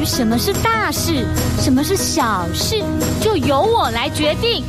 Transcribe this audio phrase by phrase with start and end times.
[0.00, 1.26] 于什么是大事，
[1.60, 2.82] 什么是小事，
[3.20, 4.64] 就由我来决定。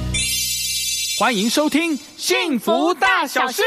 [1.18, 3.62] 欢迎收听《幸福大小事》，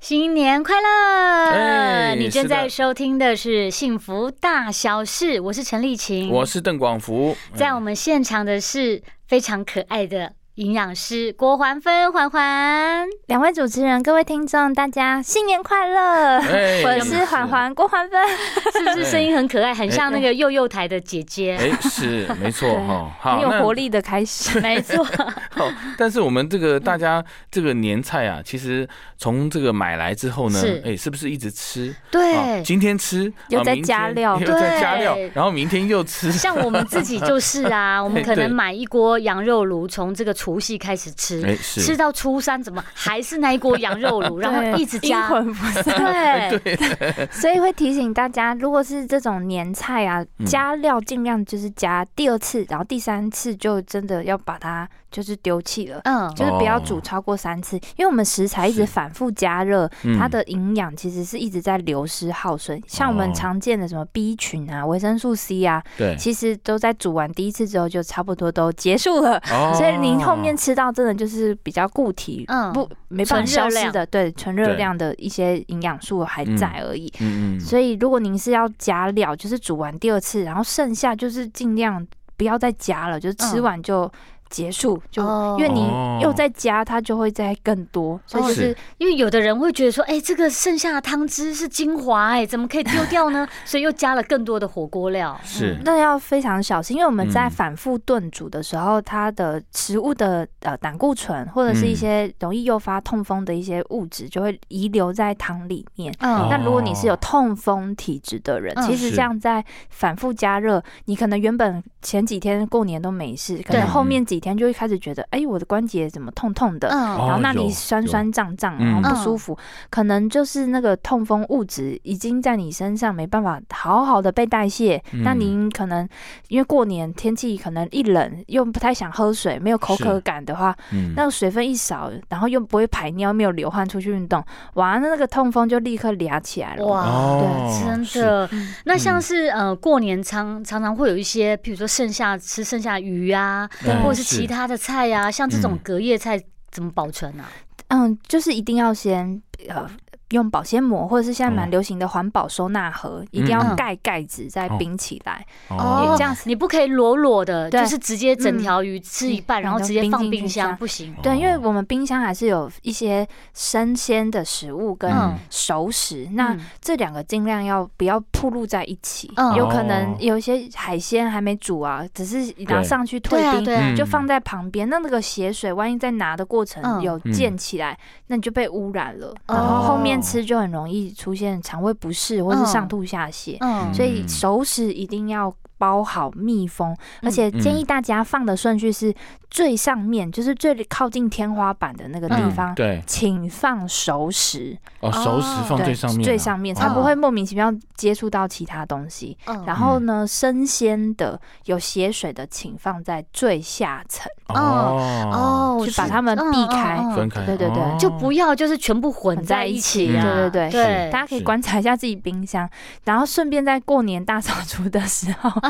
[0.00, 1.50] 新年快乐！
[1.52, 7.36] 哎你正在收听的是《幸福大小事》，我是陈丽琴，我是邓广福。
[7.54, 13.04] 在我们现场的是非常可爱的营养师郭环芬，环环。
[13.26, 16.38] 两位主持人，各位听众，大家新年快乐！
[16.42, 18.24] 哎我是环环郭环芬。
[18.72, 21.56] 是不是声音很可爱，很像那个幼幼台的姐姐？
[21.56, 23.10] 哎，是没错哈。
[23.18, 24.58] 好，很有活力的开始。
[24.62, 25.04] 没错，
[25.50, 31.90] 好，但是我们这个大家这个年菜啊，其实从这个买来之后呢，哎，是不是一直吃？
[31.90, 32.62] 啊对。
[32.62, 36.30] 今天吃，又在加料 又在加料，然后明天又吃。
[36.30, 46.76] 像我们自己就是啊，我们可能买一锅羊肉炉，从这个除夕开始吃，吃到初三，怎么还是那一锅羊肉炉， 然后一直加，对，
[47.32, 56.02] 所以会提醒大家，如果是这种年菜啊嗯，加料尽量就是加第二次，然后第三次就真的要把它就是丢弃了。
[56.04, 60.18] 嗯，就是不要哦煮超过三次，因为我们食材一直反复加热，嗯。
[60.18, 62.78] 它的营养其实是一直在流失耗损。
[62.86, 63.16] 像我哦。
[63.16, 69.40] 们常见的什么 B 群啊、维生素 C 啊，对，其实都在煮完第一次之后就差不多都结束了。
[69.50, 69.72] 哦。
[69.74, 72.72] 所以您后面吃到真的就是比较固体，嗯。
[72.72, 77.12] 不没办法消失的，对纯热量的一些营养素还在而已。
[77.20, 82.04] 嗯嗯，所以如果您是要加料，就是煮完第二次，然后剩下就是尽量
[82.36, 83.62] 不要再加了，就是吃嗯。
[83.62, 84.10] 完就
[84.54, 85.56] 结束，就哦。
[85.58, 86.18] 因为你哦。
[86.22, 93.46] 又再加，它就会再更多，所以就是因为有的人会觉得说，哎，这个剩下的汤汁是精华，哎，怎么可以丢掉呢？
[93.66, 95.76] 所以又加了更多的火锅料，是。
[95.84, 97.50] 那要非常小心，因为我们在嗯。
[97.50, 101.96] 反复炖煮的时候，它的食物的呃胆固醇或者是一嗯。
[101.96, 106.14] 些容易诱发痛风的一些物质，就会遗留在汤里面。
[106.20, 106.46] 嗯。
[106.48, 108.86] 那如果你是有痛风体质的人，嗯。
[108.86, 116.88] 其实这样在反复加热，你可能原本前几天过年都没事，可能后面几天就会开始觉得，哎、我的关节怎么痛痛的？
[116.88, 119.56] 然后那里酸酸胀胀，然后不嗯舒服，
[119.90, 125.02] 可能就是那个痛风物质已经在你身上没办法好好的被代谢。
[125.12, 126.06] 嗯那您可能
[126.48, 134.44] 因为过年天气可能一冷，又不太想喝水，没有口渴感的话，嗯那个水分一少，然后又不会排尿，没有流汗出去运动，
[134.74, 136.84] 哇，那那个痛风就立刻俩起来了。
[136.84, 137.04] 哇，
[137.40, 138.48] 对真的。
[138.52, 143.68] 嗯那像是呃过年常常常会有一些，比如说剩下吃剩下鱼啊，
[144.02, 147.50] 或者是其他的菜啊，像这种嗯隔夜菜怎么保存啊？
[147.88, 149.88] 嗯，就是一定要先呃
[150.34, 151.56] 用保鲜膜，或者是现在哦。
[151.56, 153.76] 蛮流行的环保收纳盒，一定要嗯。
[153.76, 155.46] 盖盖子再哦冰起来。
[155.68, 156.14] 哦。
[156.18, 161.14] 这样子你不可以裸裸的，就是直接整条鱼吃一半，嗯然后直接放冰箱，不行。
[161.22, 165.34] 对，因为哦我们冰箱还是有一些生鲜的食物跟嗯。
[165.50, 166.60] 熟食，那嗯。
[166.80, 169.32] 这两个尽量要不要铺露在一起？
[169.36, 169.54] 嗯。
[169.54, 170.16] 有可能哦。
[170.18, 172.84] 有一些海鲜还没煮啊，只是拿对。
[172.84, 173.94] 上去退冰。
[173.96, 177.00] 就放在旁边，那那个血水，万一在拿的过程嗯。
[177.02, 177.96] 有嗯溅起来，
[178.26, 182.88] 那你就被污染了，哦然后后面吃就很容易出现肠胃不适或是上嗯。
[182.88, 183.58] 吐下泻。
[183.60, 183.92] 嗯。
[183.92, 184.28] 所以嗯。
[184.28, 186.92] 熟食一定要包好密封，
[187.22, 189.14] 嗯而且建议嗯大家放的顺序是
[189.50, 193.02] 最上面，就是最靠近天花板的那个地嗯方，对。
[193.06, 199.36] 请放熟食，哦，熟食放对，最上面啊，最上面才不会莫名其妙接触到其他东西。
[199.46, 199.64] 嗯。
[199.66, 205.78] 然后呢，生鲜的有血水的，请放在最下层，哦。
[205.80, 206.96] 哦，去把它们避开。
[207.14, 207.78] 分开，对对对。
[207.78, 207.96] 哦。
[207.98, 210.22] 就不要就是全部混在一起啊。
[210.22, 210.70] 对对对。
[210.70, 212.68] 对，大家可以观察一下自己冰箱，
[213.04, 215.63] 然后顺便在过年大扫除的时候，嗯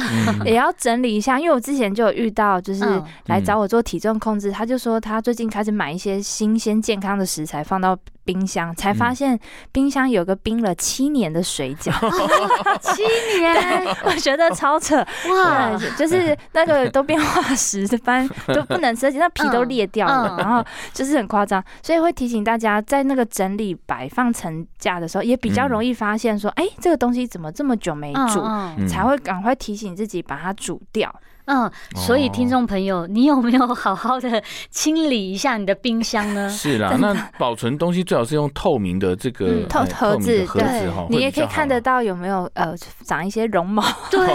[0.44, 3.04] 也要整理一下，因为我之前就有遇到，就是嗯。
[3.26, 9.40] 来找我做体重控制，他就说他最近开始买一些新鲜健康的食材放到冰箱，才发嗯现
[9.70, 11.92] 冰箱有个冰了七年的水饺，
[12.80, 13.02] 七
[13.38, 13.86] 年？
[14.04, 14.96] 我觉得超扯，
[15.30, 28.42] 哇，就是那个都变化石，般 都不能吃，而且那皮都裂掉了，然后就是很夸张，所以会提醒大家，在那个整理摆放层架的时候，也比较容易发现说，哎、这个东西怎么这么久没煮，
[28.88, 31.14] 才会赶快提醒自己把它煮掉。
[31.46, 36.48] 嗯，所以听众朋友，你有没有好好的清理一下你的冰箱呢？
[36.50, 39.68] 是啦，那保存东西最好是用透明的这个嗯。
[39.68, 42.74] 透哎盒子盒子对哈，你也可以看得到有没有呃
[43.04, 44.26] 长一些绒毛， 对，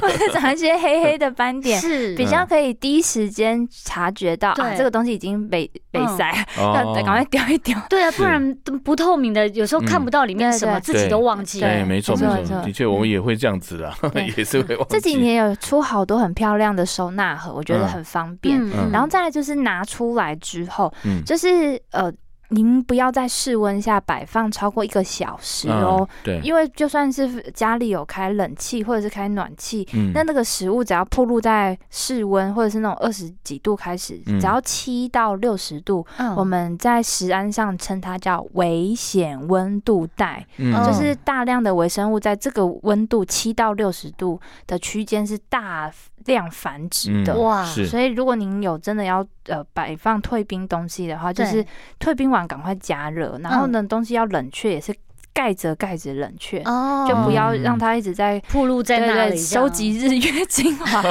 [0.00, 1.78] 或者长一些黑黑的斑点。
[1.80, 2.14] 是。
[2.16, 4.76] 比较可以第一时间察觉到啊，对。
[4.76, 6.16] 这个东西已经被被嗯。
[6.16, 6.74] 塞，哦。
[6.74, 7.76] 要赶快丢一丢。
[7.88, 8.54] 对啊，不然
[8.84, 11.84] 不透明的，有时候看不到里面什么，嗯自己都忘记，了。
[11.84, 13.94] 没错没错，没错的确我们也会这样子啦，
[14.36, 14.94] 也是会忘记。
[14.94, 17.88] 这几年有出好多很漂亮的收纳盒，我觉得嗯。
[17.88, 18.60] 很方便。
[18.60, 18.90] 嗯。
[18.92, 21.22] 然后再来就是拿出来之后，嗯。
[21.24, 22.12] 就是呃，
[22.50, 25.98] 您不要在室温下摆放超过一个小时哦。
[26.00, 30.12] 嗯对，因为就算是家里有开冷气或者是开暖气，嗯。
[30.12, 34.38] 那那个食物只要暴露在室温或者是那种二十几度开始，嗯。
[34.38, 36.34] 只要七到六十度，嗯。
[36.36, 45.90] 我们在食安上称它叫危险温度带，就是大量的微生物在这个温度七到六十度的区间是大
[46.26, 47.34] 量繁殖的。
[47.34, 47.64] 嗯哇。
[47.64, 51.64] 所以，如果您有真的要呃摆放退冰东西的话，就是
[51.98, 54.94] 退冰完赶快加热，然后呢，东西要冷却也是
[55.32, 61.02] 盖着盖着冷却，哦就不要让它一直在暴露在那里，收集日月精华。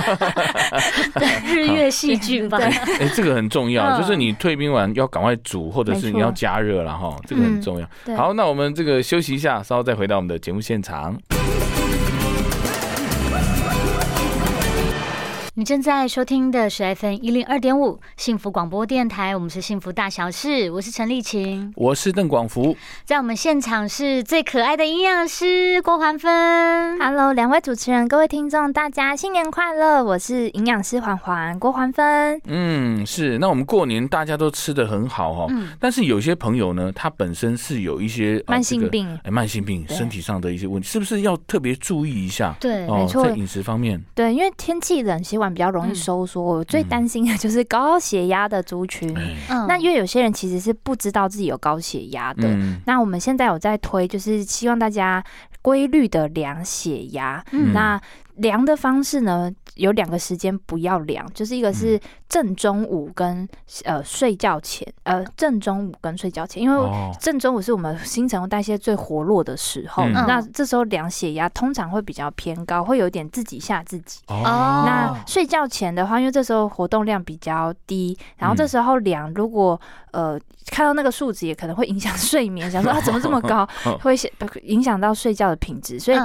[1.46, 2.58] 日月细菌吧。
[2.62, 7.90] 哎，这个很重要，嗯就是你退冰完要赶快煮，或者是你要加热了哈，这个很重要。
[8.06, 11.18] 对好，那我们这个休息一下，稍后再回到我们的节目现场。
[15.60, 26.98] 你正在收听的是 FM 一零二点五幸福广播电台，我们是幸福大小事，我是陈丽琴，我是邓广福，在我们现场是最可爱的营养师郭环芬。
[26.98, 30.02] Hello，两位主持人，各位听众，大家新年快乐！
[30.02, 32.40] 我是营养师环环郭环芬。
[32.46, 33.38] 嗯，是。
[33.38, 42.56] 那我们过年大家都吃的很好哈，嗯但是有些朋友呢，他本身是有一些呃慢性这个病哎，慢性病，身体上的一些问题，是不是要特别注意一下？
[42.62, 46.42] 对，哦没，错在饮食方面，对，因为天气冷，血管比较容易嗯收缩。
[46.42, 49.14] 我最担心的就是高血压的族群。
[49.68, 52.48] 那因为有些人其实是不知道自己有高血压的。
[52.48, 55.24] 嗯，那我们现在有在推，就是希望大家
[55.62, 57.44] 规律的量血压。
[57.52, 58.00] 嗯那
[58.40, 63.48] 量的方式呢，有两个时间不要量，就是一个是正中午跟
[63.86, 70.14] 呃睡觉前，呃正中午跟睡觉前，因为哦，正中午是我们新陈代谢最活络的时候，嗯。
[70.28, 74.22] 那这时候量血压通常会比较偏高，会有点自己吓自己。
[74.28, 74.84] 哦。
[74.86, 79.80] 那睡觉前的话，因为这时候活动量比较低，然后这时候量如果
[80.12, 80.40] 呃
[80.72, 83.68] 看到那个数值，也可能会影响睡眠，想说啊怎么这么高，
[84.02, 84.16] 会
[84.64, 86.18] 影响到睡觉的品质，所以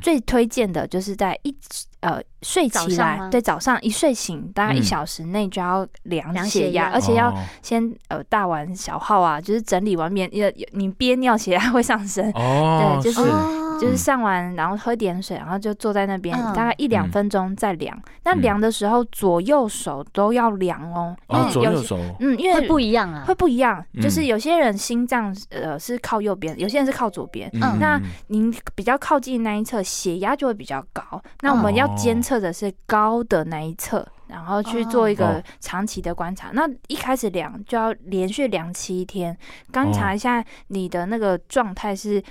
[0.00, 1.54] 最推荐的就是在一
[2.00, 4.82] 呃睡起来早，对早上一睡醒，大概一嗯。
[4.82, 7.44] 小时内就要量量血血压，压而且要哦。
[7.62, 13.30] 先呃大完小号啊，就是整理完免呃你憋尿血压会上升，哦，对就是。
[13.30, 18.00] 哦就是上完然后喝点水，然后就坐在那边嗯大概一两嗯分钟再量。
[18.24, 23.34] 那嗯量的时候左右手都要量哦，因哦，为左右手，嗯，因为会不一样啊会。
[23.34, 27.50] 不一样，就是嗯有些人心脏呃是靠右边，有些人是靠左边。
[27.54, 31.20] 嗯那您比较靠近那一侧，血压就会比较高。
[31.40, 36.50] 那我们要监测的是高的那一侧，然后去做一哦个长期的观察。
[36.52, 39.36] 那一开始量就要连续量七天，
[39.72, 42.22] 观哦察一下你的那个状态是。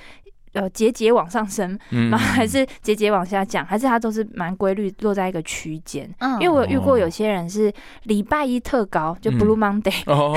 [0.54, 2.18] 呃，节节往上升嗯吗？
[2.18, 3.66] 还是节节往下降？
[3.66, 6.10] 还是它都是蛮规律，落在一个区间？
[6.20, 6.34] 嗯。
[6.42, 6.98] 因为我有遇过哦。
[7.00, 7.72] 有些人是
[8.04, 9.40] 礼拜一特高，就嗯。
[9.40, 10.36] Blue Monday，、哦，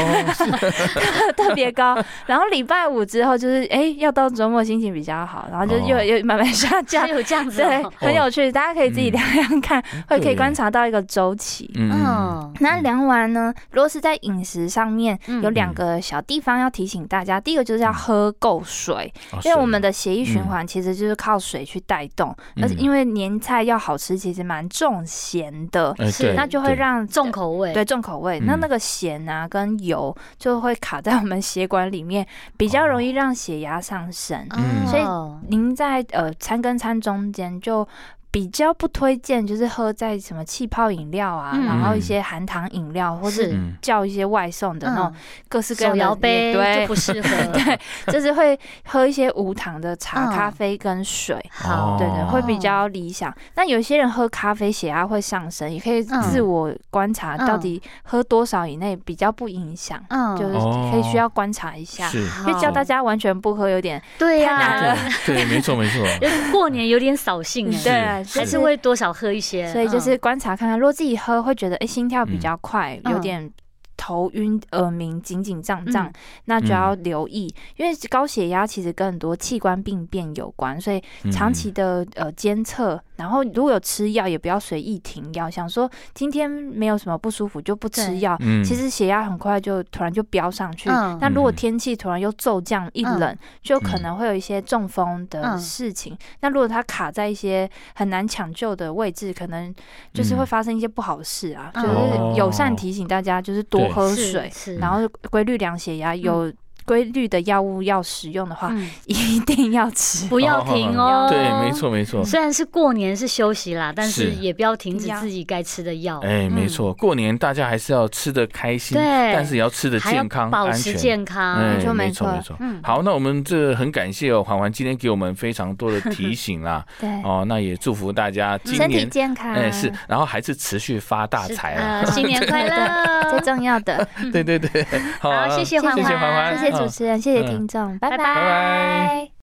[1.37, 1.97] 特别高，
[2.27, 6.03] 然后礼拜五之后就是哎、要到周末心情比较好，然后就又哦。
[6.05, 7.07] 又慢慢下降。
[7.11, 7.61] 有这样子。
[7.63, 9.13] 对哦，，很有趣，大家可以自己嗯。
[9.13, 11.71] 量量看，会可以观察到一个周期。
[11.75, 15.43] 嗯那量完呢，如果是在饮食上面嗯。
[15.43, 27.73] 有两个小地方要提醒大家，第一个就是要喝够水，哦因为我们的血液嗯循环其实就是靠水去带动，嗯而且因为年菜要好吃，其实蛮重咸的，是那就会对让重口味。
[27.73, 32.27] 对重口味，嗯那那个咸啊跟油就会卡在我们血管里面，
[32.59, 34.47] 比较容易让血压上升。
[34.51, 37.87] 嗯所以哦您在呃餐跟餐中间就。
[38.35, 41.67] 比较不推荐，就是喝在什么气泡饮料啊，嗯。
[41.67, 45.15] 然后一些含糖饮料，或是叫一些外送的那种嗯
[45.49, 46.87] 各式各样的手摇杯就对。
[46.89, 47.29] 不适合。
[47.55, 47.79] 对，
[48.13, 50.35] 就是会喝一些无糖的茶、嗯。
[50.35, 51.41] 咖啡跟水。
[51.49, 52.29] 好，对对，哦。
[52.33, 53.33] 会比较理想。
[53.55, 56.21] 那有些人喝咖啡血压会上升，也可以嗯。
[56.23, 60.37] 自我观察到底喝多少以内比较不影响，嗯。
[60.37, 62.09] 就是哦可以需要观察一下。
[62.09, 65.03] 是，因为叫大家完全不喝有点对呀、太难了。
[65.25, 66.05] 对对，没错没错，
[66.51, 69.71] 过年有点扫兴是哎，是还是会多少喝一些。
[69.73, 73.51] 所以就是嗯观察看看，如果自己喝会觉得哎、心跳比较快，嗯有点。
[73.97, 76.13] 头晕、耳鸣、紧紧胀胀嗯，
[76.47, 88.37] 那就要留意，因为高血压其实跟很多器官病变有关，所以嗯长期的呃监测然后如果有吃药，也不要随意停药，想说今天没有什么不舒服就不吃对药。
[88.41, 91.55] 嗯其实血压很快就突然就飙上去，嗯那如果嗯。
[91.55, 95.59] 天气突然又骤降一嗯冷，就可能会有一些中风的嗯。
[95.59, 96.17] 事情。
[96.41, 99.73] 那如果它卡在一些很难抢救的位置，可能
[100.13, 100.47] 就是会嗯。
[100.47, 101.71] 发生一些不好的事啊。
[101.75, 101.83] 嗯。
[101.83, 106.53] 就是友善提醒大家，就是多喝水，然后规律量血压，有
[106.85, 110.27] 规律的药物要使用的话，嗯一定要吃。
[110.31, 111.29] 不要停哦。
[111.31, 111.71] 对，没。
[111.75, 112.25] 错没错。
[112.25, 120.97] 虽然是过年是休息啦，但是是也不要停止自己该吃的药，哎，没嗯错，过年大家还是要吃的开心，对但是也要吃的健康、保持安全。
[120.97, 121.57] 健康。
[121.57, 122.57] 哎，没错没没错错没错。
[122.61, 126.85] 嗯，好，那我们这很感谢哦，环环今天给我们非常多的提醒啦。
[127.01, 132.03] 对，哦，那也祝福大家今身体年健康，哎是，然后还是持续发大财啊！
[132.05, 133.31] 呃，新年快乐！
[133.31, 134.07] 最重要的。
[134.33, 134.87] 对对对，
[135.19, 137.47] 好啊，好谢谢环谢谢环环，谢谢主嗯持人，谢谢嗯。
[137.47, 138.35] 听众，拜拜拜拜。
[138.35, 139.31] 拜